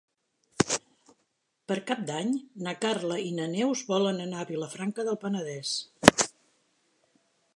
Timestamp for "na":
2.67-2.73, 3.41-3.45